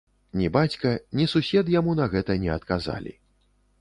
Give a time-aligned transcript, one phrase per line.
[0.39, 3.13] Ні бацька, ні сусед яму на гэта не адказалі.